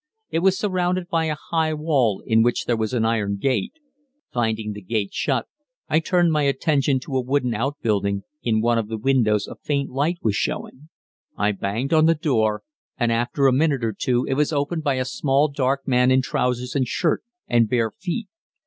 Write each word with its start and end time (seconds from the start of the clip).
It 0.31 0.39
was 0.39 0.57
surrounded 0.57 1.09
by 1.09 1.25
a 1.25 1.37
high 1.51 1.75
wall 1.75 2.23
in 2.25 2.41
which 2.41 2.65
there 2.65 2.75
was 2.75 2.91
an 2.91 3.05
iron 3.05 3.37
gate. 3.37 3.73
Finding 4.33 4.73
the 4.73 4.81
gate 4.81 5.13
shut, 5.13 5.45
I 5.89 5.99
turned 5.99 6.31
my 6.31 6.41
attention 6.41 6.99
to 7.01 7.15
a 7.17 7.21
wooden 7.21 7.53
outbuilding, 7.53 8.23
in 8.41 8.61
one 8.61 8.79
of 8.79 8.87
the 8.87 8.97
windows 8.97 9.45
a 9.45 9.57
faint 9.57 9.91
light 9.91 10.17
was 10.23 10.35
showing. 10.35 10.89
I 11.37 11.51
banged 11.51 11.93
on 11.93 12.07
the 12.07 12.15
door, 12.15 12.63
and 12.97 13.11
after 13.11 13.45
a 13.45 13.53
minute 13.53 13.83
or 13.83 13.93
two 13.93 14.25
it 14.25 14.33
was 14.33 14.51
opened 14.51 14.81
by 14.83 14.95
a 14.95 15.05
small 15.05 15.49
dark 15.49 15.87
man 15.87 16.09
in 16.09 16.23
trousers 16.23 16.73
and 16.73 16.87
shirt 16.87 17.23
and 17.47 17.69
bare 17.69 17.91
feet. 17.91 18.27